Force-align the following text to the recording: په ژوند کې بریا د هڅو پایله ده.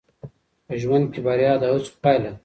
په 0.65 0.73
ژوند 0.81 1.05
کې 1.13 1.19
بریا 1.25 1.53
د 1.61 1.63
هڅو 1.73 1.91
پایله 2.03 2.31
ده. 2.33 2.39